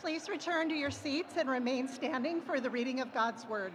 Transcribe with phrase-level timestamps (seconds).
[0.00, 3.74] Please return to your seats and remain standing for the reading of God's Word.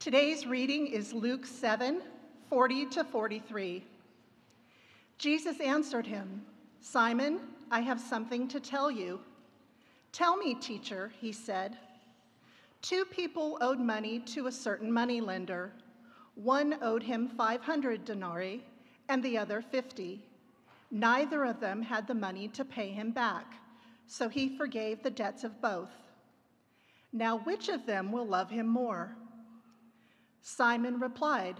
[0.00, 2.02] Today's reading is Luke 7
[2.48, 3.84] 40 to 43.
[5.18, 6.42] Jesus answered him,
[6.80, 7.38] Simon,
[7.70, 9.20] I have something to tell you.
[10.10, 11.76] Tell me, teacher, he said.
[12.82, 15.70] Two people owed money to a certain moneylender.
[16.42, 18.62] One owed him 500 denarii
[19.08, 20.24] and the other 50.
[20.88, 23.54] Neither of them had the money to pay him back,
[24.06, 25.90] so he forgave the debts of both.
[27.12, 29.16] Now, which of them will love him more?
[30.40, 31.56] Simon replied,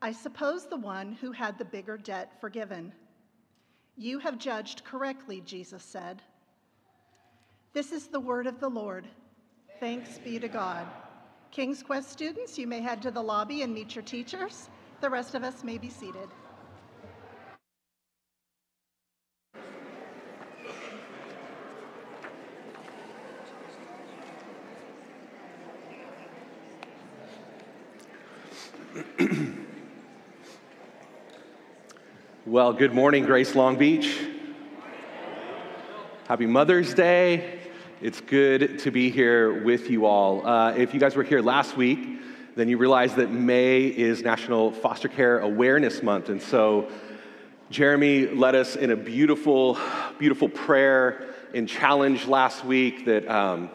[0.00, 2.94] I suppose the one who had the bigger debt forgiven.
[3.94, 6.22] You have judged correctly, Jesus said.
[7.74, 9.06] This is the word of the Lord.
[9.80, 10.86] Thanks be to God.
[11.50, 14.68] King's Quest students, you may head to the lobby and meet your teachers.
[15.00, 16.28] The rest of us may be seated.
[32.46, 34.18] Well, good morning, Grace Long Beach.
[36.26, 37.57] Happy Mother's Day.
[38.00, 40.46] It's good to be here with you all.
[40.46, 42.20] Uh, if you guys were here last week,
[42.54, 46.28] then you realize that May is National Foster Care Awareness Month.
[46.28, 46.88] And so
[47.70, 49.76] Jeremy led us in a beautiful,
[50.16, 53.68] beautiful prayer and challenge last week that, um,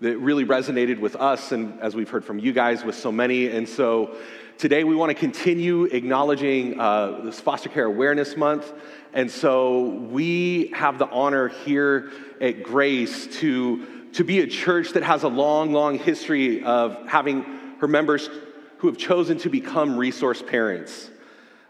[0.00, 3.46] that really resonated with us, and as we've heard from you guys, with so many.
[3.46, 4.16] And so
[4.62, 8.72] Today, we want to continue acknowledging uh, this Foster Care Awareness Month.
[9.12, 15.02] And so, we have the honor here at Grace to, to be a church that
[15.02, 17.42] has a long, long history of having
[17.80, 18.30] her members
[18.78, 21.10] who have chosen to become resource parents.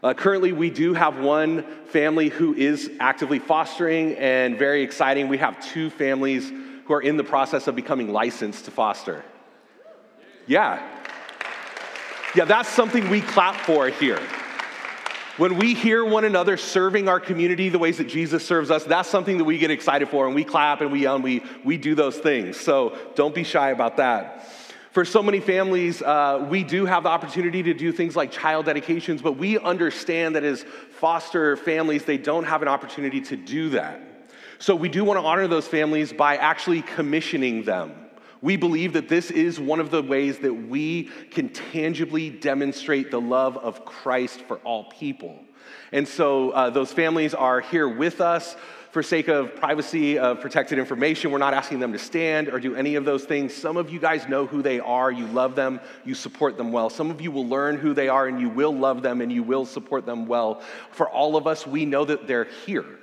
[0.03, 5.39] Uh, currently, we do have one family who is actively fostering, and very exciting, we
[5.39, 6.51] have two families
[6.85, 9.25] who are in the process of becoming licensed to foster.
[10.45, 11.02] Yeah,
[12.35, 14.19] yeah, that's something we clap for here.
[15.37, 19.09] When we hear one another serving our community the ways that Jesus serves us, that's
[19.09, 21.77] something that we get excited for, and we clap and we yell and we, we
[21.77, 22.59] do those things.
[22.59, 24.47] So don't be shy about that.
[24.91, 28.67] For so many families, uh, we do have the opportunity to do things like child
[28.67, 33.69] dedications, but we understand that as foster families, they don't have an opportunity to do
[33.69, 33.99] that.
[34.59, 38.02] So we do want to honor those families by actually commissioning them.
[38.43, 43.21] We believe that this is one of the ways that we can tangibly demonstrate the
[43.21, 45.39] love of Christ for all people.
[45.93, 48.57] And so uh, those families are here with us
[48.91, 51.31] for sake of privacy of protected information.
[51.31, 53.53] We're not asking them to stand or do any of those things.
[53.53, 56.89] Some of you guys know who they are, you love them, you support them well.
[56.89, 59.41] Some of you will learn who they are and you will love them and you
[59.41, 60.61] will support them well.
[60.91, 62.99] For all of us, we know that they're here.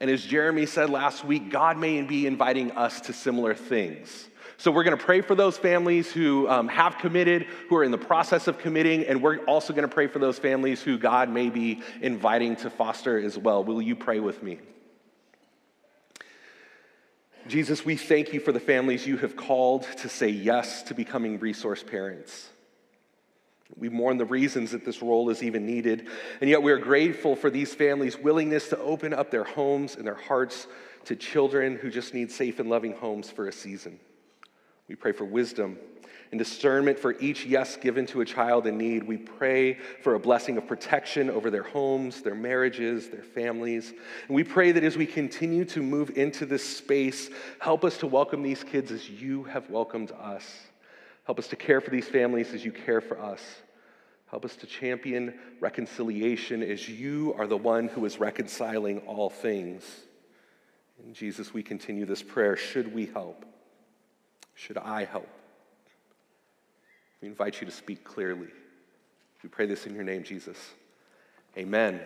[0.00, 4.28] And as Jeremy said last week, God may be inviting us to similar things.
[4.56, 7.90] So we're going to pray for those families who um, have committed, who are in
[7.90, 11.30] the process of committing, and we're also going to pray for those families who God
[11.30, 13.64] may be inviting to foster as well.
[13.64, 14.58] Will you pray with me?
[17.46, 21.38] Jesus, we thank you for the families you have called to say yes to becoming
[21.38, 22.50] resource parents.
[23.76, 26.08] We mourn the reasons that this role is even needed,
[26.40, 30.06] and yet we are grateful for these families' willingness to open up their homes and
[30.06, 30.66] their hearts
[31.04, 33.98] to children who just need safe and loving homes for a season.
[34.88, 35.78] We pray for wisdom
[36.30, 39.02] and discernment for each yes given to a child in need.
[39.02, 43.92] We pray for a blessing of protection over their homes, their marriages, their families.
[44.28, 48.06] And we pray that as we continue to move into this space, help us to
[48.06, 50.44] welcome these kids as you have welcomed us.
[51.30, 53.40] Help us to care for these families as you care for us.
[54.32, 59.84] Help us to champion reconciliation as you are the one who is reconciling all things.
[61.06, 62.56] In Jesus, we continue this prayer.
[62.56, 63.44] Should we help?
[64.56, 65.28] Should I help?
[67.22, 68.48] We invite you to speak clearly.
[69.44, 70.58] We pray this in your name, Jesus.
[71.56, 72.00] Amen.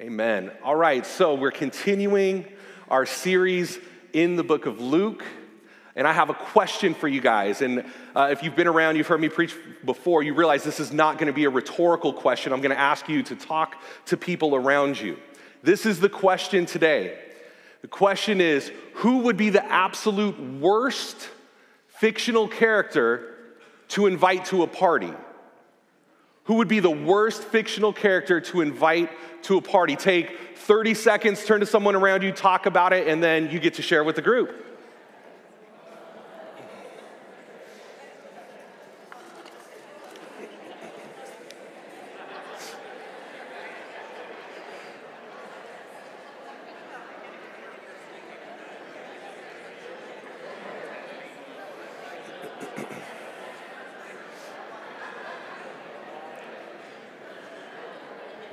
[0.00, 0.52] Amen.
[0.64, 2.46] All right, so we're continuing
[2.88, 3.78] our series
[4.14, 5.22] in the book of Luke.
[5.96, 7.62] And I have a question for you guys.
[7.62, 7.84] And
[8.14, 11.16] uh, if you've been around, you've heard me preach before, you realize this is not
[11.16, 12.52] going to be a rhetorical question.
[12.52, 15.16] I'm going to ask you to talk to people around you.
[15.62, 17.18] This is the question today.
[17.80, 21.30] The question is who would be the absolute worst
[21.88, 23.34] fictional character
[23.88, 25.12] to invite to a party?
[26.44, 29.10] Who would be the worst fictional character to invite
[29.44, 29.96] to a party?
[29.96, 33.74] Take 30 seconds, turn to someone around you, talk about it, and then you get
[33.74, 34.65] to share with the group.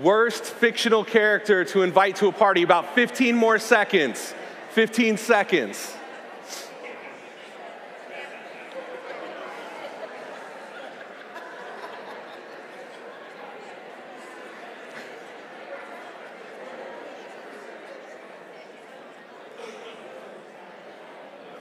[0.03, 2.61] Worst fictional character to invite to a party.
[2.61, 4.33] About 15 more seconds.
[4.71, 5.95] 15 seconds.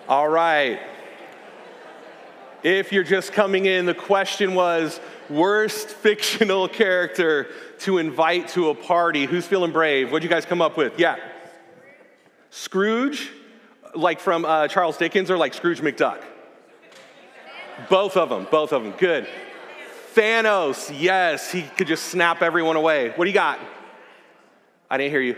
[0.09, 0.81] All right.
[2.62, 7.49] If you're just coming in, the question was worst fictional character
[7.81, 9.25] to invite to a party.
[9.25, 10.12] Who's feeling brave?
[10.12, 10.99] What'd you guys come up with?
[10.99, 11.17] Yeah.
[12.50, 13.31] Scrooge,
[13.97, 16.23] like from uh, Charles Dickens, or like Scrooge McDuck?
[17.88, 18.93] Both of them, both of them.
[18.93, 19.26] Good.
[20.15, 23.08] Thanos, yes, he could just snap everyone away.
[23.08, 23.58] What do you got?
[24.88, 25.37] I didn't hear you.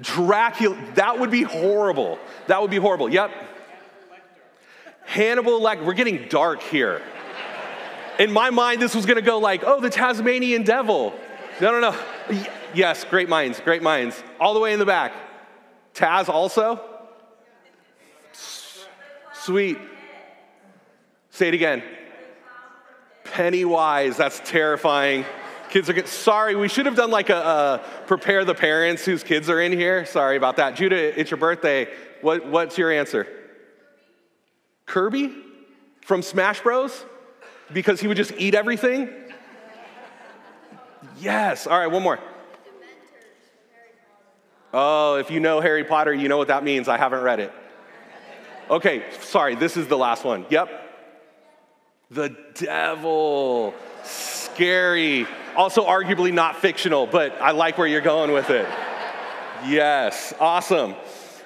[0.00, 2.18] Dracula, that would be horrible.
[2.46, 3.10] That would be horrible.
[3.10, 3.32] Yep.
[5.04, 7.02] Hannibal like, we're getting dark here.
[8.18, 11.14] In my mind, this was gonna go like, oh, the Tasmanian devil.
[11.60, 12.46] No, no, no.
[12.74, 14.22] Yes, great minds, great minds.
[14.40, 15.12] All the way in the back.
[15.94, 16.80] Taz also?
[19.34, 19.78] Sweet.
[21.30, 21.82] Say it again.
[23.24, 25.24] Pennywise, that's terrifying.
[25.70, 29.24] Kids are getting, sorry, we should have done like a, a, prepare the parents whose
[29.24, 30.04] kids are in here.
[30.04, 30.76] Sorry about that.
[30.76, 31.88] Judah, it's your birthday.
[32.20, 33.26] What, what's your answer?
[34.92, 35.32] Kirby
[36.02, 37.06] from Smash Bros?
[37.72, 39.08] Because he would just eat everything?
[41.18, 41.66] Yes.
[41.66, 42.18] All right, one more.
[44.74, 46.88] Oh, if you know Harry Potter, you know what that means.
[46.88, 47.52] I haven't read it.
[48.68, 50.44] Okay, sorry, this is the last one.
[50.50, 50.68] Yep.
[52.10, 53.72] The devil.
[54.04, 55.26] Scary.
[55.56, 58.68] Also, arguably not fictional, but I like where you're going with it.
[59.66, 60.96] Yes, awesome.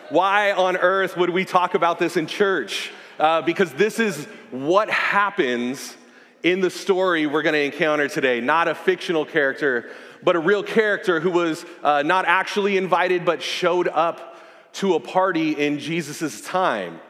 [0.09, 2.91] Why on earth would we talk about this in church?
[3.19, 5.97] Uh, because this is what happens
[6.43, 8.41] in the story we're going to encounter today.
[8.41, 9.91] Not a fictional character,
[10.23, 14.37] but a real character who was uh, not actually invited, but showed up
[14.75, 17.01] to a party in Jesus' time.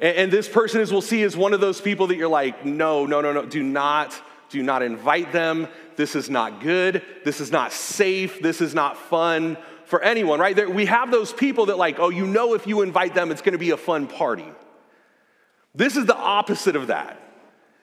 [0.00, 2.64] And, and this person, as we'll see, is one of those people that you're like,
[2.64, 4.20] no, no, no, no, do not,
[4.50, 5.68] do not invite them.
[5.96, 7.02] This is not good.
[7.24, 8.40] This is not safe.
[8.40, 9.56] This is not fun
[9.86, 10.70] for anyone, right?
[10.70, 13.52] We have those people that, like, oh, you know, if you invite them, it's going
[13.52, 14.46] to be a fun party.
[15.74, 17.18] This is the opposite of that.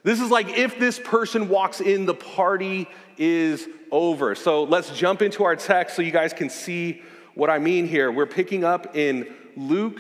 [0.03, 2.87] This is like if this person walks in, the party
[3.17, 4.35] is over.
[4.35, 7.01] So let's jump into our text so you guys can see
[7.33, 8.11] what I mean here.
[8.11, 9.99] We're picking up in Luke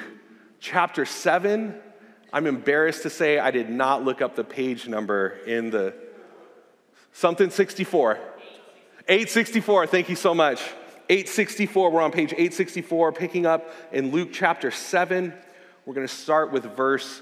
[0.59, 1.75] chapter 7.
[2.31, 5.93] I'm embarrassed to say I did not look up the page number in the
[7.11, 8.19] something 64.
[9.07, 10.61] 864, thank you so much.
[11.09, 15.33] 864, we're on page 864, picking up in Luke chapter 7.
[15.85, 17.21] We're going to start with verse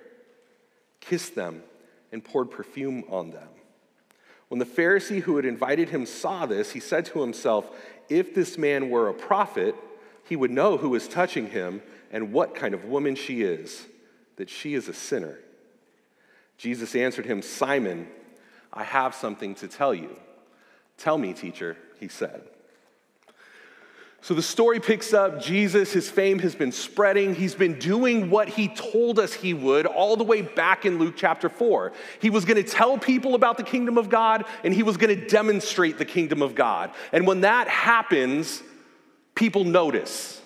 [1.01, 1.63] kissed them,
[2.11, 3.49] and poured perfume on them.
[4.47, 7.69] When the Pharisee who had invited him saw this, he said to himself,
[8.09, 9.75] If this man were a prophet,
[10.27, 11.81] he would know who is touching him
[12.11, 13.85] and what kind of woman she is,
[14.35, 15.39] that she is a sinner.
[16.57, 18.07] Jesus answered him, Simon,
[18.73, 20.15] I have something to tell you.
[20.97, 22.41] Tell me, teacher, he said.
[24.23, 27.33] So the story picks up Jesus, his fame has been spreading.
[27.33, 31.15] He's been doing what he told us he would all the way back in Luke
[31.17, 31.91] chapter 4.
[32.19, 35.19] He was going to tell people about the kingdom of God and he was going
[35.19, 36.91] to demonstrate the kingdom of God.
[37.11, 38.61] And when that happens,
[39.33, 40.39] people notice.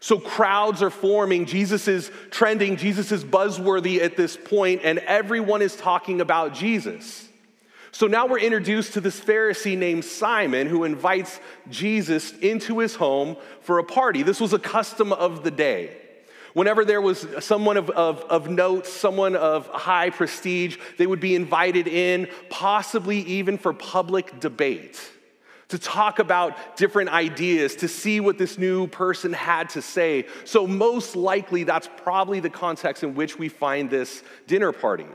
[0.00, 1.46] So crowds are forming.
[1.46, 2.76] Jesus is trending.
[2.76, 7.27] Jesus is buzzworthy at this point, and everyone is talking about Jesus.
[7.90, 11.40] So now we're introduced to this Pharisee named Simon who invites
[11.70, 14.22] Jesus into his home for a party.
[14.22, 15.96] This was a custom of the day.
[16.54, 21.34] Whenever there was someone of, of, of note, someone of high prestige, they would be
[21.34, 24.98] invited in, possibly even for public debate,
[25.68, 30.26] to talk about different ideas, to see what this new person had to say.
[30.44, 35.06] So, most likely, that's probably the context in which we find this dinner party.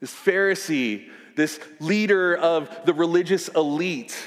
[0.00, 1.08] This Pharisee
[1.38, 4.18] this leader of the religious elite,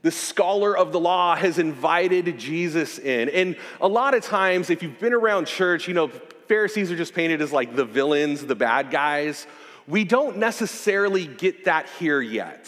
[0.00, 3.28] this scholar of the law has invited Jesus in.
[3.28, 6.08] And a lot of times, if you've been around church, you know,
[6.48, 9.46] Pharisees are just painted as like the villains, the bad guys.
[9.86, 12.66] We don't necessarily get that here yet.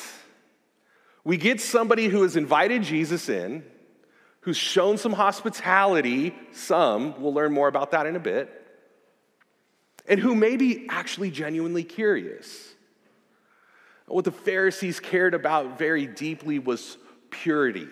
[1.25, 3.65] We get somebody who has invited Jesus in,
[4.41, 8.53] who's shown some hospitality, some, we'll learn more about that in a bit,
[10.07, 12.76] and who may be actually genuinely curious.
[14.07, 16.97] What the Pharisees cared about very deeply was
[17.31, 17.89] purity.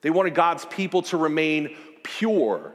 [0.00, 2.72] They wanted God's people to remain pure,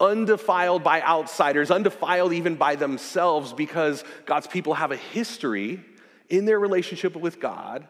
[0.00, 5.80] undefiled by outsiders, undefiled even by themselves, because God's people have a history
[6.28, 7.86] in their relationship with God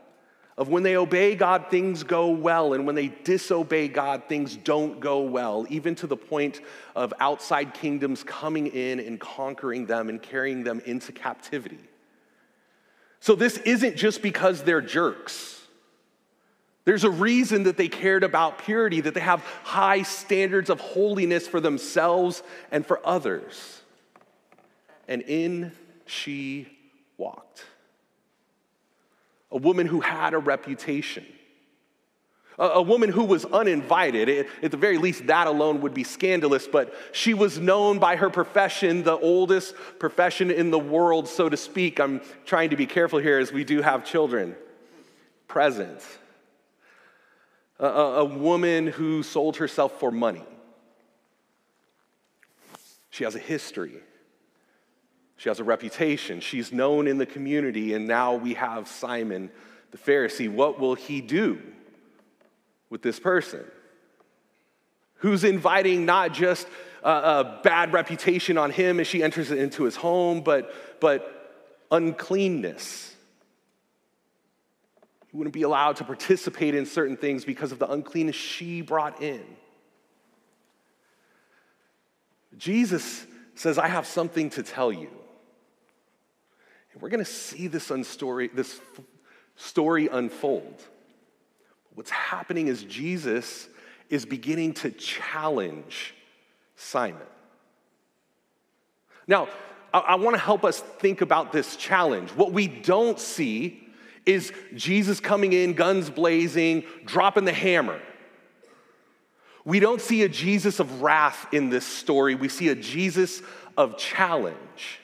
[0.58, 5.00] of when they obey God, things go well, and when they disobey God, things don't
[5.00, 6.60] go well, even to the point
[6.94, 11.78] of outside kingdoms coming in and conquering them and carrying them into captivity.
[13.20, 15.61] So, this isn't just because they're jerks.
[16.85, 21.49] There's a reason that they cared about purity, that they have high standards of holiness
[21.49, 23.80] for themselves and for others.
[25.08, 25.73] And in
[26.06, 26.68] she
[27.18, 27.64] walked
[29.50, 31.25] a woman who had a reputation,
[32.58, 36.94] a, woman who was uninvited, at the very least, that alone would be scandalous, but
[37.12, 42.00] she was known by her profession, the oldest profession in the world, so to speak.
[42.00, 44.56] I'm trying to be careful here as we do have children
[45.48, 46.00] present.
[47.78, 50.42] A, a woman who sold herself for money.
[53.10, 53.96] She has a history.
[55.36, 56.40] She has a reputation.
[56.40, 59.50] She's known in the community, and now we have Simon
[59.90, 60.48] the Pharisee.
[60.48, 61.60] What will he do
[62.90, 63.64] with this person?
[65.16, 66.66] Who's inviting not just
[67.02, 71.32] a, a bad reputation on him as she enters into his home, but, but
[71.90, 73.14] uncleanness.
[75.30, 79.22] He wouldn't be allowed to participate in certain things because of the uncleanness she brought
[79.22, 79.42] in.
[82.56, 85.10] Jesus says, I have something to tell you.
[86.92, 88.80] And we're going to see this, story, this
[89.56, 90.82] story unfold.
[91.96, 93.68] What's happening is Jesus
[94.10, 96.14] is beginning to challenge
[96.76, 97.26] Simon.
[99.26, 99.48] Now,
[99.94, 102.30] I, I want to help us think about this challenge.
[102.32, 103.82] What we don't see
[104.26, 107.98] is Jesus coming in, guns blazing, dropping the hammer.
[109.64, 112.34] We don't see a Jesus of wrath in this story.
[112.34, 113.40] We see a Jesus
[113.74, 115.00] of challenge.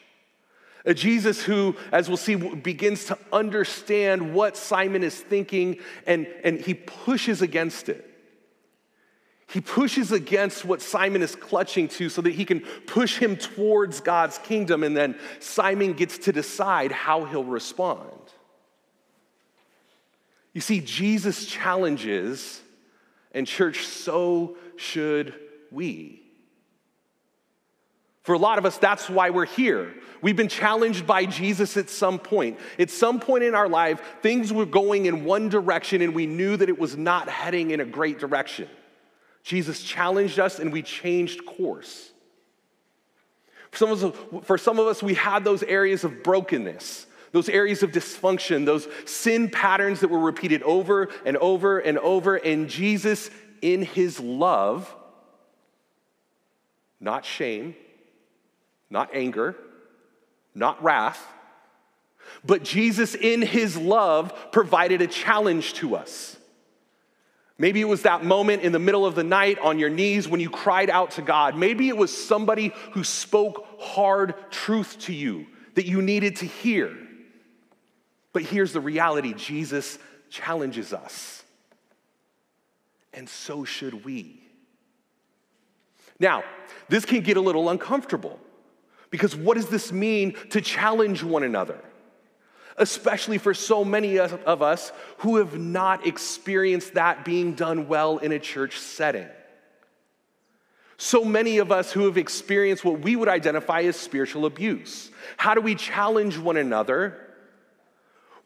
[0.84, 6.60] A Jesus who, as we'll see, begins to understand what Simon is thinking and, and
[6.60, 8.08] he pushes against it.
[9.46, 14.00] He pushes against what Simon is clutching to so that he can push him towards
[14.00, 18.08] God's kingdom, and then Simon gets to decide how he'll respond.
[20.54, 22.62] You see, Jesus challenges,
[23.32, 25.34] and church, so should
[25.70, 26.22] we.
[28.23, 29.93] For a lot of us, that's why we're here.
[30.21, 32.59] We've been challenged by Jesus at some point.
[32.79, 36.57] At some point in our life, things were going in one direction and we knew
[36.57, 38.69] that it was not heading in a great direction.
[39.43, 42.12] Jesus challenged us and we changed course.
[43.73, 47.49] For some, of us, for some of us, we had those areas of brokenness, those
[47.49, 52.37] areas of dysfunction, those sin patterns that were repeated over and over and over.
[52.37, 53.31] And Jesus,
[53.62, 54.95] in his love,
[57.00, 57.75] not shame,
[58.92, 59.56] not anger,
[60.54, 61.26] not wrath,
[62.44, 66.37] but Jesus, in his love, provided a challenge to us.
[67.56, 70.40] Maybe it was that moment in the middle of the night on your knees when
[70.40, 71.56] you cried out to God.
[71.56, 76.94] Maybe it was somebody who spoke hard truth to you that you needed to hear.
[78.34, 81.42] But here's the reality Jesus challenges us,
[83.14, 84.42] and so should we.
[86.18, 86.44] Now,
[86.88, 88.38] this can get a little uncomfortable
[89.12, 91.78] because what does this mean to challenge one another?
[92.78, 98.33] Especially for so many of us who have not experienced that being done well in
[98.33, 99.28] a church setting.
[100.97, 105.11] So many of us who have experienced what we would identify as spiritual abuse.
[105.37, 107.19] How do we challenge one another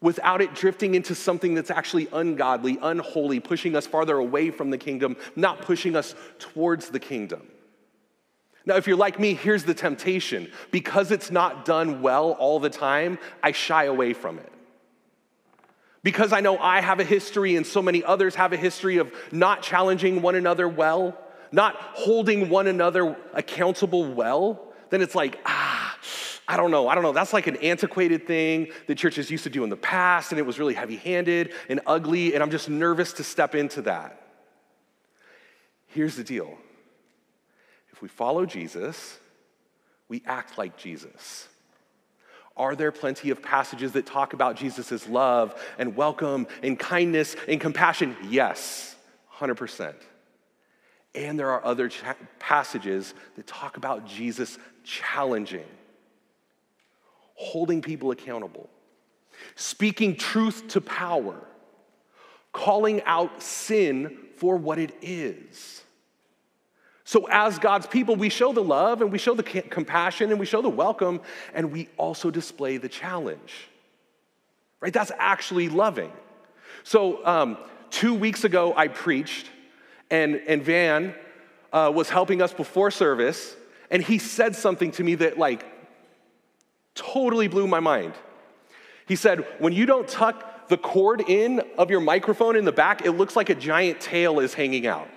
[0.01, 4.77] without it drifting into something that's actually ungodly, unholy, pushing us farther away from the
[4.77, 7.47] kingdom, not pushing us towards the kingdom?
[8.67, 10.51] Now, if you're like me, here's the temptation.
[10.71, 14.51] Because it's not done well all the time, I shy away from it.
[16.03, 19.11] Because I know I have a history and so many others have a history of
[19.31, 21.17] not challenging one another well,
[21.53, 25.97] not holding one another accountable well, then it's like, ah,
[26.45, 26.89] I don't know.
[26.89, 27.13] I don't know.
[27.13, 30.45] That's like an antiquated thing that churches used to do in the past, and it
[30.45, 34.21] was really heavy handed and ugly, and I'm just nervous to step into that.
[35.87, 36.57] Here's the deal
[37.97, 39.17] if we follow Jesus,
[40.07, 41.47] we act like Jesus.
[42.55, 47.59] Are there plenty of passages that talk about Jesus' love and welcome and kindness and
[47.59, 48.15] compassion?
[48.29, 48.95] Yes,
[49.39, 49.95] 100%.
[51.15, 55.65] And there are other cha- passages that talk about Jesus challenging,
[57.33, 58.69] holding people accountable,
[59.55, 61.39] speaking truth to power,
[62.51, 65.81] calling out sin for what it is.
[67.07, 70.45] So, as God's people, we show the love and we show the compassion and we
[70.45, 71.21] show the welcome
[71.53, 73.69] and we also display the challenge.
[74.81, 74.91] Right?
[74.91, 76.11] That's actually loving.
[76.83, 77.59] So, um,
[77.91, 79.49] two weeks ago, I preached,
[80.11, 81.15] and, and Van
[81.71, 83.55] uh, was helping us before service,
[83.89, 85.65] and he said something to me that, like,
[86.93, 88.15] totally blew my mind.
[89.07, 93.05] He said, When you don't tuck the cord in of your microphone in the back,
[93.05, 95.07] it looks like a giant tail is hanging out.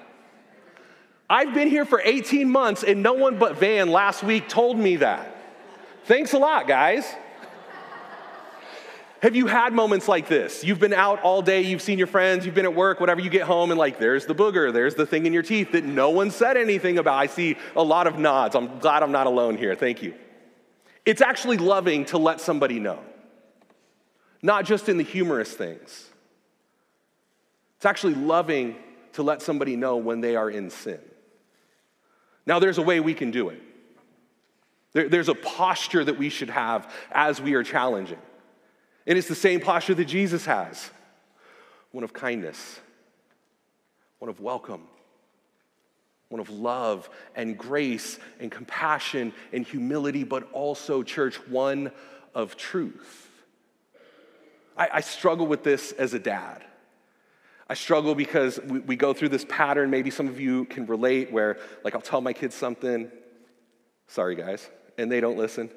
[1.30, 4.96] I've been here for 18 months and no one but Van last week told me
[4.96, 5.32] that.
[6.06, 7.04] Thanks a lot, guys.
[9.22, 10.64] Have you had moments like this?
[10.64, 13.30] You've been out all day, you've seen your friends, you've been at work, whatever, you
[13.30, 16.10] get home and like, there's the booger, there's the thing in your teeth that no
[16.10, 17.16] one said anything about.
[17.16, 18.56] I see a lot of nods.
[18.56, 19.76] I'm glad I'm not alone here.
[19.76, 20.14] Thank you.
[21.06, 22.99] It's actually loving to let somebody know,
[24.42, 26.08] not just in the humorous things.
[27.76, 28.75] It's actually loving
[29.12, 30.99] to let somebody know when they are in sin.
[32.47, 33.61] Now, there's a way we can do it.
[34.92, 38.18] There, there's a posture that we should have as we are challenging.
[39.06, 40.90] And it's the same posture that Jesus has
[41.92, 42.80] one of kindness,
[44.20, 44.82] one of welcome,
[46.28, 51.90] one of love and grace and compassion and humility, but also, church, one
[52.35, 53.29] of truth.
[54.76, 56.64] I, I struggle with this as a dad.
[57.70, 59.90] I struggle because we, we, go through this pattern.
[59.90, 63.09] Maybe some of you can relate where, like, I'll tell my kids something,
[64.09, 65.70] sorry guys, and they don't listen.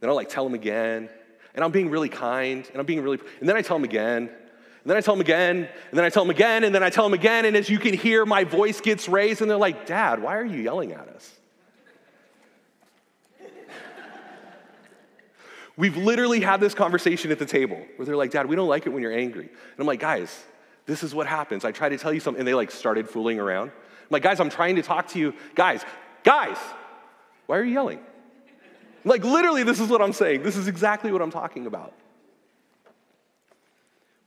[0.00, 1.10] Then I'll like tell them again,
[1.54, 4.22] and I'm being really kind, and I'm being really, and then I tell them again,
[4.22, 6.88] and then I tell them again, and then I tell them again, and then I
[6.88, 9.84] tell them again, and as you can hear, my voice gets raised, and they're like,
[9.84, 11.30] Dad, why are you yelling at us?
[15.76, 18.86] We've literally had this conversation at the table where they're like, Dad, we don't like
[18.86, 19.44] it when you're angry.
[19.44, 20.42] And I'm like, guys,
[20.86, 21.64] this is what happens.
[21.64, 23.68] I try to tell you something, and they like started fooling around.
[23.70, 25.34] I'm like, guys, I'm trying to talk to you.
[25.54, 25.84] Guys,
[26.24, 26.58] guys,
[27.46, 28.00] why are you yelling?
[29.04, 30.42] Like, literally, this is what I'm saying.
[30.42, 31.92] This is exactly what I'm talking about.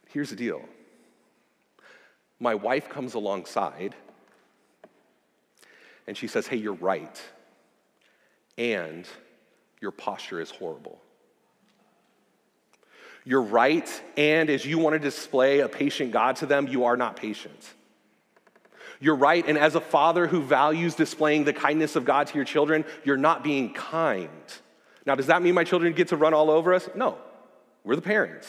[0.07, 0.61] Here's the deal
[2.39, 3.95] my wife comes alongside
[6.07, 7.21] and she says, Hey, you're right.
[8.57, 9.07] And
[9.81, 10.99] your posture is horrible.
[13.27, 16.95] You're right, and as you want to display a patient God to them, you are
[16.95, 17.59] not patient.
[18.99, 22.45] You're right, and as a father who values displaying the kindness of God to your
[22.45, 24.29] children, you're not being kind.
[25.07, 26.87] Now, does that mean my children get to run all over us?
[26.95, 27.17] No,
[27.83, 28.47] we're the parents.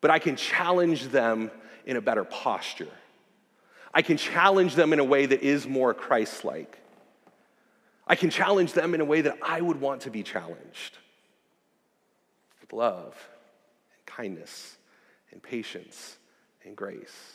[0.00, 1.50] But I can challenge them
[1.84, 2.88] in a better posture.
[3.92, 6.78] I can challenge them in a way that is more Christ like.
[8.06, 10.98] I can challenge them in a way that I would want to be challenged
[12.64, 13.14] with love
[13.94, 14.78] and kindness
[15.32, 16.16] and patience
[16.64, 17.34] and grace.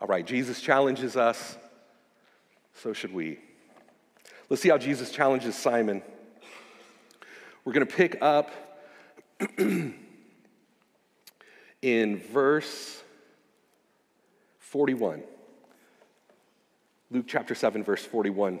[0.00, 1.56] All right, Jesus challenges us,
[2.74, 3.40] so should we.
[4.48, 6.02] Let's see how Jesus challenges Simon.
[7.64, 8.52] We're going to pick up
[11.82, 13.02] in verse
[14.60, 15.24] 41.
[17.10, 18.60] Luke chapter 7, verse 41.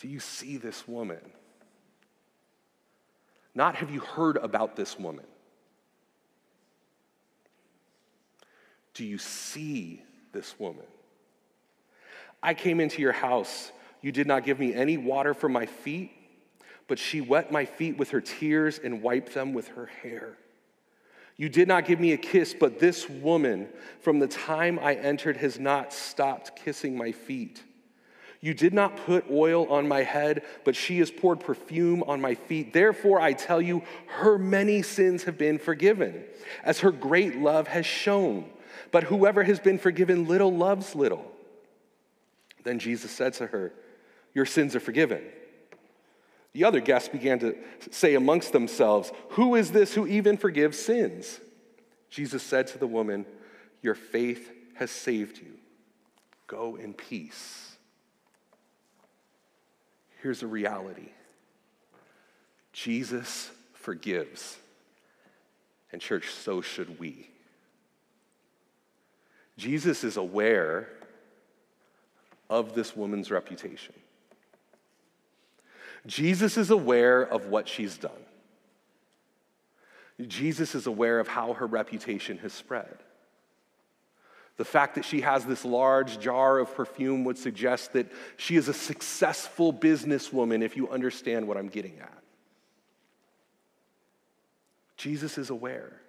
[0.00, 1.20] Do you see this woman?
[3.54, 5.24] Not have you heard about this woman.
[8.92, 10.84] Do you see this woman?
[12.42, 13.72] I came into your house.
[14.02, 16.12] You did not give me any water for my feet,
[16.86, 20.36] but she wet my feet with her tears and wiped them with her hair.
[21.38, 23.68] You did not give me a kiss, but this woman,
[24.00, 27.62] from the time I entered, has not stopped kissing my feet.
[28.40, 32.34] You did not put oil on my head, but she has poured perfume on my
[32.34, 32.72] feet.
[32.72, 36.24] Therefore, I tell you, her many sins have been forgiven,
[36.62, 38.48] as her great love has shown.
[38.92, 41.32] But whoever has been forgiven little loves little.
[42.62, 43.72] Then Jesus said to her,
[44.34, 45.22] Your sins are forgiven.
[46.52, 47.54] The other guests began to
[47.90, 51.40] say amongst themselves, Who is this who even forgives sins?
[52.10, 53.26] Jesus said to the woman,
[53.82, 55.52] Your faith has saved you.
[56.46, 57.75] Go in peace.
[60.26, 61.10] Here's a reality
[62.72, 64.56] Jesus forgives.
[65.92, 67.30] And, church, so should we.
[69.56, 70.88] Jesus is aware
[72.50, 73.94] of this woman's reputation.
[76.08, 78.10] Jesus is aware of what she's done.
[80.26, 82.96] Jesus is aware of how her reputation has spread.
[84.56, 88.68] The fact that she has this large jar of perfume would suggest that she is
[88.68, 92.22] a successful businesswoman, if you understand what I'm getting at.
[94.96, 96.00] Jesus is aware.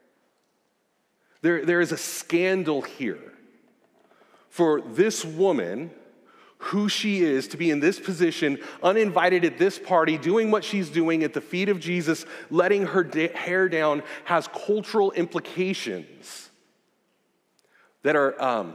[1.42, 3.34] There, there is a scandal here
[4.50, 5.92] for this woman
[6.60, 10.90] who she is to be in this position, uninvited at this party, doing what she's
[10.90, 16.50] doing at the feet of Jesus, letting her da- hair down, has cultural implications
[18.08, 18.74] that are um,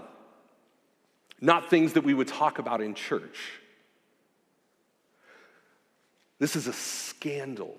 [1.40, 3.52] not things that we would talk about in church.
[6.38, 7.74] This is a scandal.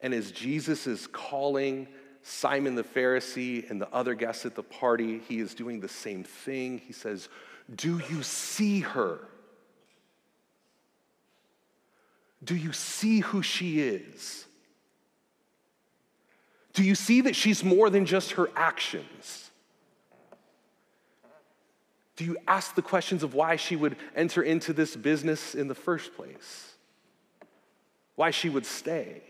[0.00, 1.86] And as Jesus is calling
[2.24, 6.24] Simon the Pharisee and the other guests at the party, he is doing the same
[6.24, 6.78] thing.
[6.84, 7.28] He says,
[7.72, 9.20] Do you see her?
[12.42, 14.46] Do you see who she is?
[16.72, 19.50] Do you see that she's more than just her actions?
[22.16, 25.74] Do you ask the questions of why she would enter into this business in the
[25.74, 26.74] first place?
[28.14, 29.22] Why she would stay?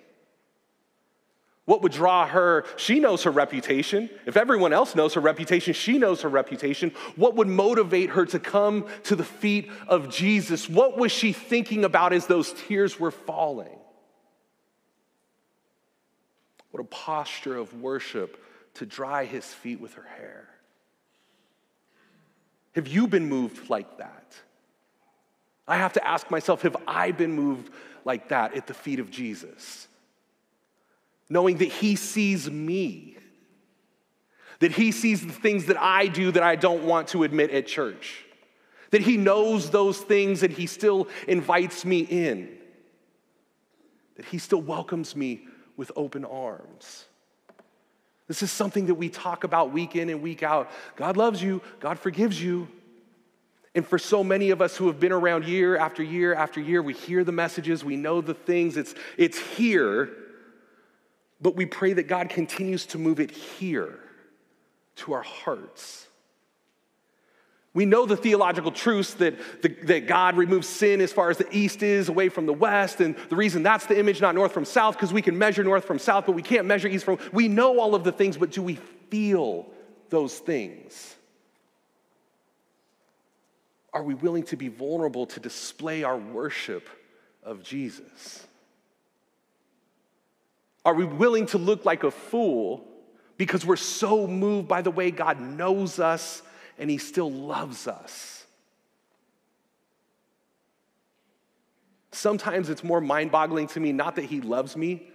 [1.64, 2.64] What would draw her?
[2.76, 4.10] She knows her reputation.
[4.26, 6.90] If everyone else knows her reputation, she knows her reputation.
[7.14, 10.68] What would motivate her to come to the feet of Jesus?
[10.68, 13.78] What was she thinking about as those tears were falling?
[16.72, 20.48] What a posture of worship to dry his feet with her hair.
[22.72, 24.34] Have you been moved like that?
[25.68, 27.70] I have to ask myself, have I been moved
[28.04, 29.86] like that at the feet of Jesus?
[31.32, 33.16] knowing that He sees me,
[34.58, 37.66] that He sees the things that I do that I don't want to admit at
[37.66, 38.22] church,
[38.90, 42.50] that He knows those things and He still invites me in,
[44.16, 45.46] that He still welcomes me
[45.82, 47.06] with open arms.
[48.28, 50.70] This is something that we talk about week in and week out.
[50.94, 52.68] God loves you, God forgives you.
[53.74, 56.80] And for so many of us who have been around year after year after year,
[56.80, 60.10] we hear the messages, we know the things, it's, it's here.
[61.40, 63.98] But we pray that God continues to move it here
[64.98, 66.06] to our hearts.
[67.74, 71.48] We know the theological truths that, the, that God removes sin as far as the
[71.56, 73.00] east is away from the west.
[73.00, 75.86] And the reason that's the image, not north from south, because we can measure north
[75.86, 77.18] from south, but we can't measure east from.
[77.32, 78.76] We know all of the things, but do we
[79.08, 79.66] feel
[80.10, 81.14] those things?
[83.94, 86.88] Are we willing to be vulnerable to display our worship
[87.42, 88.46] of Jesus?
[90.84, 92.86] Are we willing to look like a fool
[93.38, 96.42] because we're so moved by the way God knows us
[96.78, 98.44] and He still loves us?
[102.12, 105.10] Sometimes it's more mind boggling to me, not that He loves me,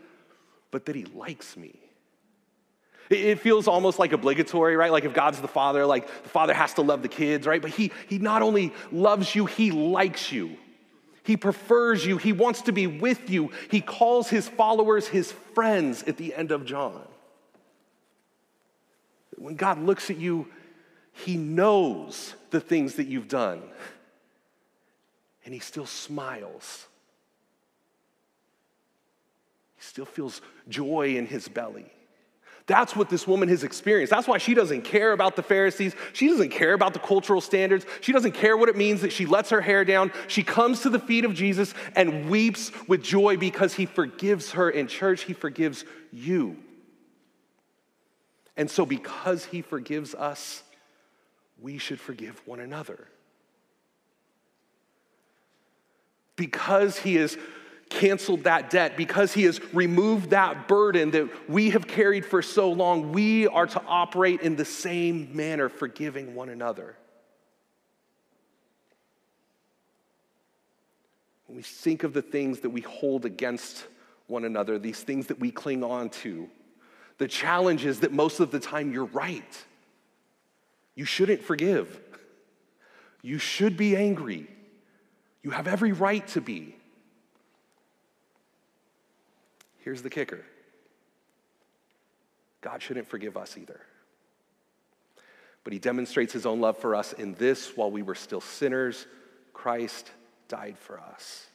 [0.71, 1.79] but that He likes me.
[3.09, 4.91] It feels almost like obligatory, right?
[4.91, 7.61] Like if God's the father, like the father has to love the kids, right?
[7.61, 10.57] But he, he not only loves you, he likes you.
[11.23, 12.17] He prefers you.
[12.17, 13.51] He wants to be with you.
[13.69, 17.01] He calls his followers his friends at the end of John.
[19.37, 20.47] When God looks at you,
[21.25, 23.61] he knows the things that you've done,
[25.45, 26.87] and he still smiles.
[29.75, 31.91] He still feels joy in his belly.
[32.67, 34.11] That's what this woman has experienced.
[34.11, 35.95] That's why she doesn't care about the Pharisees.
[36.11, 37.85] She doesn't care about the cultural standards.
[38.01, 40.11] She doesn't care what it means that she lets her hair down.
[40.27, 44.69] She comes to the feet of Jesus and weeps with joy because he forgives her
[44.69, 45.23] in church.
[45.23, 46.57] He forgives you.
[48.57, 50.63] And so, because he forgives us,
[51.59, 53.07] we should forgive one another.
[56.35, 57.37] Because he has
[57.89, 62.71] canceled that debt, because He has removed that burden that we have carried for so
[62.71, 66.95] long, we are to operate in the same manner, forgiving one another.
[71.47, 73.85] When we think of the things that we hold against
[74.27, 76.49] one another, these things that we cling on to,
[77.17, 79.65] the challenge is that most of the time you're right.
[80.97, 81.97] You shouldn't forgive.
[83.21, 84.47] You should be angry.
[85.43, 86.75] You have every right to be.
[89.87, 90.43] here's the kicker
[92.59, 93.79] God shouldn't forgive us either.
[95.63, 99.05] But he demonstrates his own love for us in this while we were still sinners,
[99.53, 100.11] Christ
[100.49, 101.45] died for us.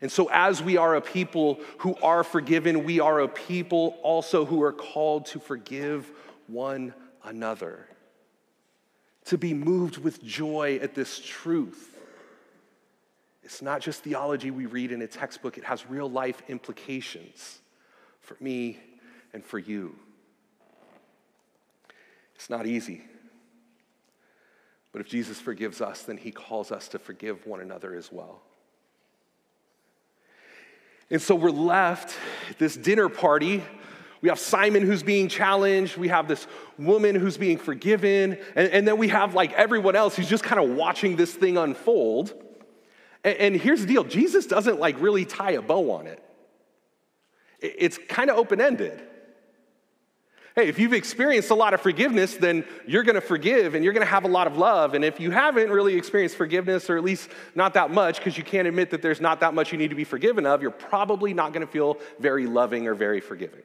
[0.00, 4.46] And so, as we are a people who are forgiven, we are a people also
[4.46, 6.10] who are called to forgive
[6.46, 7.86] one another,
[9.26, 11.88] to be moved with joy at this truth.
[13.42, 17.60] It's not just theology we read in a textbook, it has real life implications
[18.20, 18.78] for me
[19.32, 19.94] and for you.
[22.34, 23.04] It's not easy.
[24.92, 28.42] But if Jesus forgives us, then he calls us to forgive one another as well.
[31.10, 32.16] And so we're left
[32.50, 33.62] at this dinner party.
[34.22, 35.96] We have Simon who's being challenged.
[35.96, 36.46] We have this
[36.78, 38.38] woman who's being forgiven.
[38.54, 41.58] And, and then we have like everyone else who's just kind of watching this thing
[41.58, 42.32] unfold.
[43.24, 46.22] And, and here's the deal Jesus doesn't like really tie a bow on it,
[47.58, 49.02] it's kind of open ended.
[50.54, 53.94] Hey, if you've experienced a lot of forgiveness, then you're going to forgive and you're
[53.94, 54.92] going to have a lot of love.
[54.92, 58.44] And if you haven't really experienced forgiveness, or at least not that much, because you
[58.44, 61.32] can't admit that there's not that much you need to be forgiven of, you're probably
[61.32, 63.62] not going to feel very loving or very forgiving.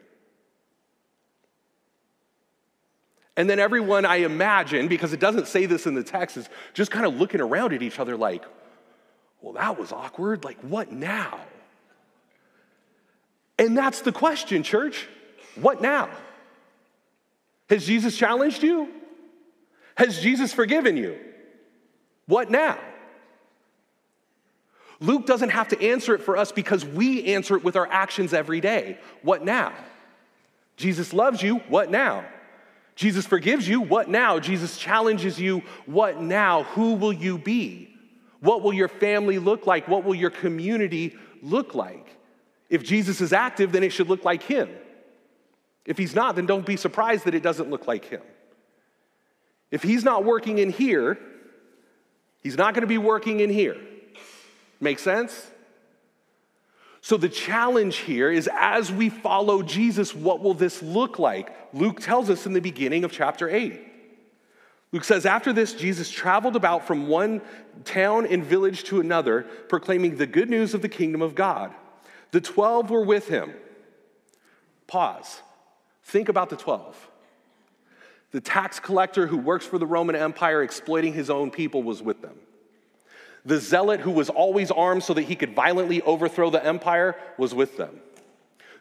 [3.38, 6.89] And then everyone, I imagine, because it doesn't say this in the text, is just
[6.89, 8.43] kind of looking around at each other like,
[9.41, 10.43] well, that was awkward.
[10.43, 11.39] Like, what now?
[13.60, 15.08] And that's the question, church.
[15.56, 16.10] What now?
[17.69, 18.89] Has Jesus challenged you?
[19.95, 21.19] Has Jesus forgiven you?
[22.26, 22.80] What now?
[25.00, 28.34] Luke doesn't have to answer it for us because we answer it with our actions
[28.34, 28.97] every day.
[29.21, 29.73] What now?
[30.76, 31.58] Jesus loves you.
[31.67, 32.26] What now?
[32.97, 33.79] Jesus forgives you.
[33.79, 34.39] What now?
[34.39, 35.62] Jesus challenges you.
[35.86, 36.63] What now?
[36.63, 37.93] Who will you be?
[38.39, 39.88] What will your family look like?
[39.88, 42.07] What will your community look like?
[42.69, 44.69] If Jesus is active, then it should look like him.
[45.86, 48.21] If he's not, then don't be surprised that it doesn't look like him.
[49.69, 51.19] If he's not working in here,
[52.41, 53.77] he's not going to be working in here.
[54.81, 55.49] Make sense?
[57.01, 61.55] So, the challenge here is as we follow Jesus, what will this look like?
[61.73, 63.81] Luke tells us in the beginning of chapter 8.
[64.91, 67.41] Luke says, After this, Jesus traveled about from one
[67.86, 71.73] town and village to another, proclaiming the good news of the kingdom of God.
[72.31, 73.53] The 12 were with him.
[74.88, 75.41] Pause.
[76.03, 77.10] Think about the 12.
[78.31, 82.21] The tax collector who works for the Roman Empire exploiting his own people was with
[82.21, 82.38] them.
[83.47, 87.55] The zealot who was always armed so that he could violently overthrow the empire was
[87.55, 88.01] with them.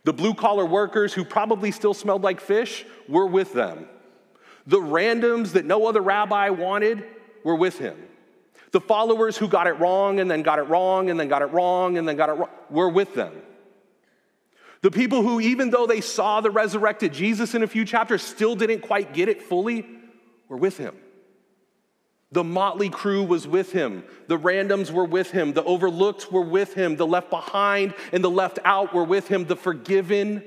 [0.03, 3.87] The blue collar workers who probably still smelled like fish were with them.
[4.67, 7.05] The randoms that no other rabbi wanted
[7.45, 7.97] were with him.
[8.73, 11.53] The followers who got it wrong and then got it wrong and then got it
[11.53, 13.35] wrong and then got it wrong were with them.
[14.83, 18.57] The people who, even though they saw the resurrected Jesus in a few chapters, still
[18.57, 19.87] didn't quite get it fully,
[20.49, 20.97] were with him.
[22.37, 24.05] The motley crew was with him.
[24.27, 25.55] The randoms were with him.
[25.55, 26.97] The overlooked were with him.
[26.97, 29.47] The left behind and the left out were with him.
[29.47, 30.45] The forgiven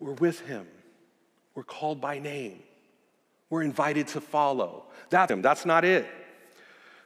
[0.00, 0.66] were with him.
[1.54, 2.58] We're called by name.
[3.50, 4.86] We're invited to follow.
[5.08, 5.42] That's him.
[5.42, 6.08] That's not it.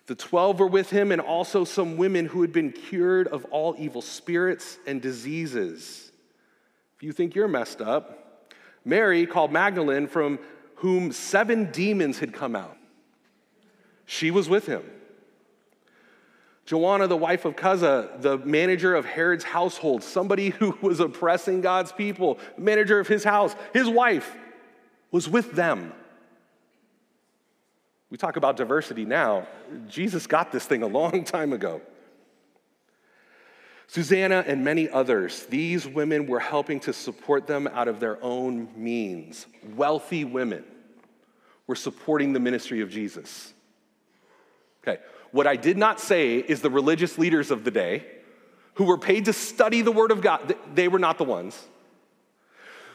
[0.06, 3.74] The 12 were with him, and also some women who had been cured of all
[3.78, 6.10] evil spirits and diseases.
[6.96, 8.48] If you think you're messed up,
[8.82, 10.38] Mary called Magdalene, from
[10.76, 12.78] whom seven demons had come out.
[14.10, 14.82] She was with him.
[16.66, 21.92] Joanna, the wife of Chuza, the manager of Herod's household, somebody who was oppressing God's
[21.92, 24.36] people, manager of his house, his wife
[25.12, 25.92] was with them.
[28.10, 29.46] We talk about diversity now.
[29.88, 31.80] Jesus got this thing a long time ago.
[33.86, 38.70] Susanna and many others, these women were helping to support them out of their own
[38.74, 39.46] means.
[39.76, 40.64] Wealthy women
[41.68, 43.54] were supporting the ministry of Jesus.
[44.82, 48.04] Okay, what I did not say is the religious leaders of the day
[48.74, 51.60] who were paid to study the Word of God, they were not the ones.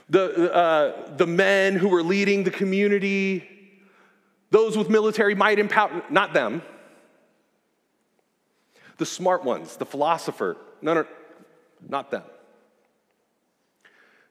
[0.10, 3.48] The, uh, the men who were leading the community,
[4.52, 6.62] those with military might and power, not them.
[8.98, 11.06] The smart ones, the philosopher, no, no,
[11.88, 12.24] not them.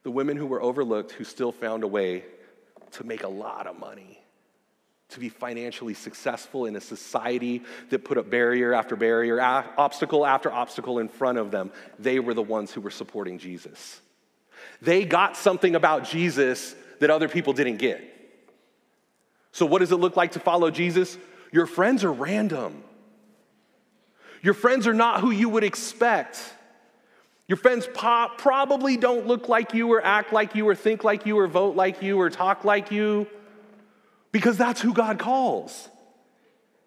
[0.02, 2.24] The women who were overlooked who still found a way
[2.92, 4.23] to make a lot of money,
[5.10, 10.50] to be financially successful in a society that put up barrier after barrier, obstacle after
[10.50, 11.70] obstacle in front of them.
[11.98, 14.00] They were the ones who were supporting Jesus.
[14.80, 18.02] They got something about Jesus that other people didn't get.
[19.52, 21.16] So, what does it look like to follow Jesus?
[21.52, 22.82] Your friends are random.
[24.42, 26.42] Your friends are not who you would expect.
[27.46, 31.38] Your friends probably don't look like you or act like you or think like you
[31.38, 33.26] or vote like you or talk like you
[34.34, 35.88] because that's who God calls.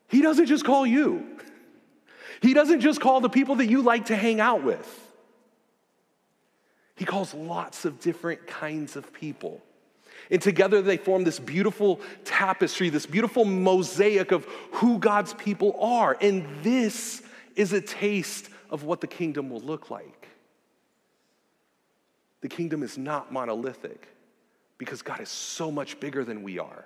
[0.09, 1.25] He doesn't just call you,
[2.41, 4.85] He doesn't just call the people that you like to hang out with.
[6.97, 9.61] He calls lots of different kinds of people.
[10.29, 16.17] And together they form this beautiful tapestry, this beautiful mosaic of who God's people are.
[16.19, 17.21] And this
[17.55, 20.27] is a taste of what the kingdom will look like.
[22.41, 24.05] The kingdom is not monolithic
[24.77, 26.83] because God is so much bigger than we are.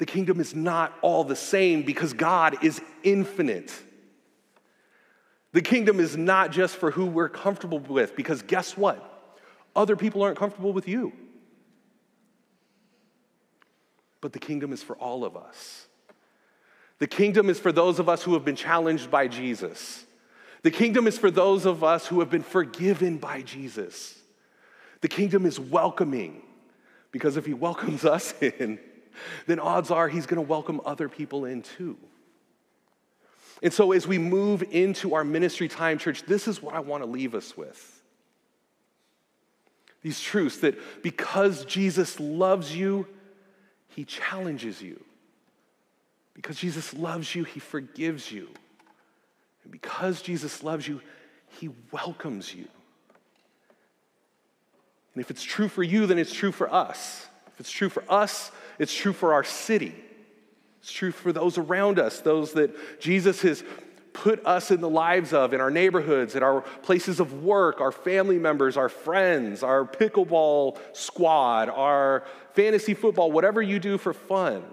[0.00, 3.70] The kingdom is not all the same because God is infinite.
[5.52, 9.06] The kingdom is not just for who we're comfortable with because guess what?
[9.76, 11.12] Other people aren't comfortable with you.
[14.22, 15.86] But the kingdom is for all of us.
[16.98, 20.06] The kingdom is for those of us who have been challenged by Jesus.
[20.62, 24.18] The kingdom is for those of us who have been forgiven by Jesus.
[25.02, 26.40] The kingdom is welcoming
[27.12, 28.78] because if he welcomes us in,
[29.46, 31.96] then odds are he's going to welcome other people in too.
[33.62, 37.02] And so, as we move into our ministry time, church, this is what I want
[37.02, 38.02] to leave us with.
[40.02, 43.06] These truths that because Jesus loves you,
[43.88, 45.02] he challenges you.
[46.34, 48.48] Because Jesus loves you, he forgives you.
[49.62, 51.02] And because Jesus loves you,
[51.58, 52.66] he welcomes you.
[55.14, 57.26] And if it's true for you, then it's true for us.
[57.48, 59.94] If it's true for us, it's true for our city.
[60.80, 63.62] It's true for those around us, those that Jesus has
[64.14, 67.92] put us in the lives of, in our neighborhoods, in our places of work, our
[67.92, 74.64] family members, our friends, our pickleball squad, our fantasy football, whatever you do for fun.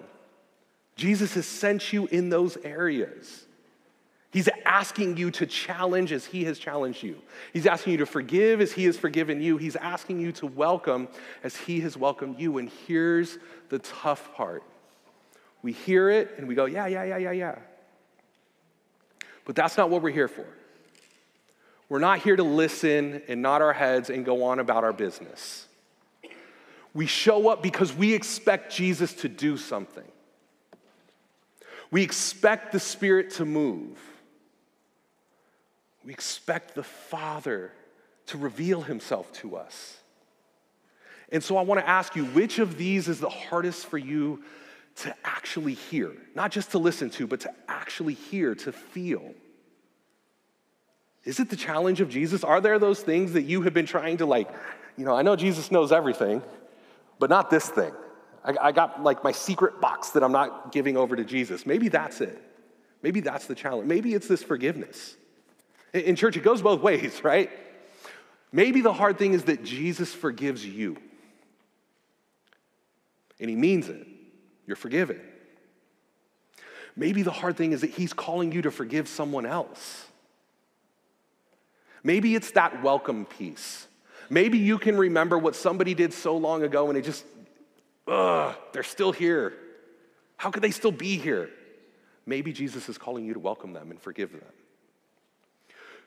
[0.95, 3.45] Jesus has sent you in those areas.
[4.31, 7.15] He's asking you to challenge as he has challenged you.
[7.53, 9.57] He's asking you to forgive as he has forgiven you.
[9.57, 11.07] He's asking you to welcome
[11.43, 12.57] as he has welcomed you.
[12.57, 13.37] And here's
[13.69, 14.63] the tough part
[15.61, 17.55] we hear it and we go, yeah, yeah, yeah, yeah, yeah.
[19.45, 20.45] But that's not what we're here for.
[21.89, 25.67] We're not here to listen and nod our heads and go on about our business.
[26.93, 30.03] We show up because we expect Jesus to do something.
[31.91, 33.97] We expect the Spirit to move.
[36.07, 37.73] We expect the Father
[38.27, 39.97] to reveal Himself to us.
[41.33, 44.41] And so I want to ask you which of these is the hardest for you
[45.01, 49.33] to actually hear, not just to listen to, but to actually hear, to feel.
[51.25, 52.41] Is it the challenge of Jesus?
[52.41, 54.49] Are there those things that you have been trying to, like,
[54.95, 56.41] you know, I know Jesus knows everything,
[57.19, 57.91] but not this thing.
[58.45, 61.65] I, I got like my secret box that I'm not giving over to Jesus.
[61.65, 62.41] Maybe that's it.
[63.01, 63.89] Maybe that's the challenge.
[63.89, 65.17] Maybe it's this forgiveness.
[65.93, 67.49] In, church, it goes both ways, right?
[68.51, 70.97] Maybe the hard thing is that Jesus forgives you.
[73.39, 74.07] And he means it.
[74.65, 75.21] You're forgiven.
[76.95, 80.05] Maybe the hard thing is that he's calling you to forgive someone else.
[82.03, 83.87] Maybe it's that welcome piece.
[84.29, 87.23] Maybe you can remember what somebody did so long ago and it just,
[88.07, 89.53] ugh, they're still here.
[90.37, 91.49] How could they still be here?
[92.25, 94.41] Maybe Jesus is calling you to welcome them and forgive them.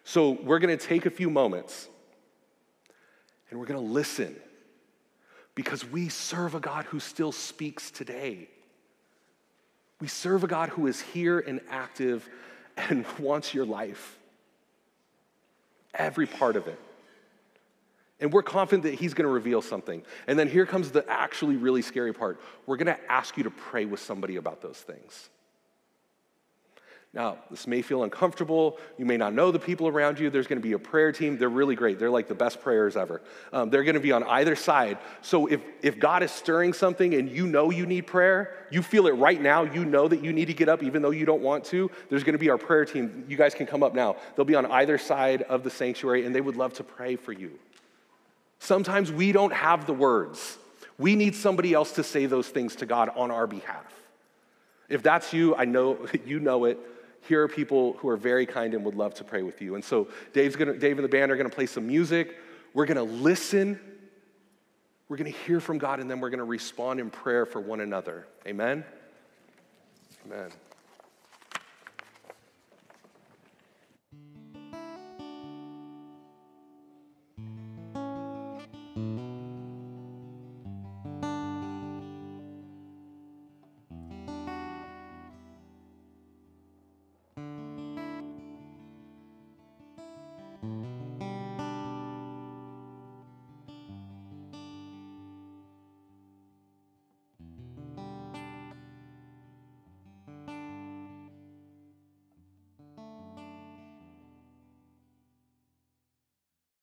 [0.05, 1.89] So we're going to take a few moments
[3.51, 4.37] and we're going to listen
[5.55, 8.49] because we serve a God who still speaks today.
[10.01, 12.29] We serve a God who is here and active
[12.77, 14.19] and wants your life,
[15.95, 16.79] every part of it.
[18.21, 20.03] And we're confident that He's going to reveal something.
[20.27, 22.41] And then here comes the actually really scary part.
[22.67, 25.31] We're going to ask you to pray with somebody about those things.
[27.13, 28.79] Now, this may feel uncomfortable.
[28.97, 30.31] You may not know the people around you.
[30.31, 31.39] There's going to be a prayer team.
[31.39, 31.99] They're really great.
[31.99, 33.21] They're like the best prayers ever.
[33.53, 34.97] Um, they're going to be on either side.
[35.21, 39.09] So if, if God is stirring something and you know you need prayer, you feel
[39.09, 41.43] it right now, you know that you need to get up even though you don't
[41.43, 43.25] want to, there's going to be our prayer team.
[43.29, 44.15] You guys can come up now.
[44.37, 47.33] They'll be on either side of the sanctuary and they would love to pray for
[47.33, 47.59] you.
[48.61, 50.59] Sometimes we don't have the words.
[50.97, 53.93] We need somebody else to say those things to God on our behalf.
[54.89, 56.79] If that's you, I know you know it
[57.23, 59.75] here are people who are very kind and would love to pray with you.
[59.75, 62.37] And so Dave's gonna, Dave and the band are going to play some music.
[62.75, 63.79] We're going to listen.
[65.09, 67.61] We're going to hear from God, and then we're going to respond in prayer for
[67.61, 68.27] one another.
[68.47, 68.85] Amen?
[70.27, 70.51] Amen.